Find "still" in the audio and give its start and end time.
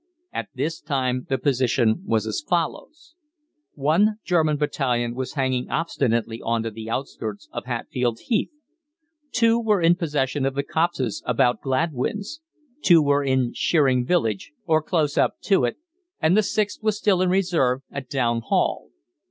16.97-17.21